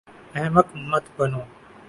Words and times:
احمق 0.37 0.67
مت 0.89 1.05
بنو 1.17 1.41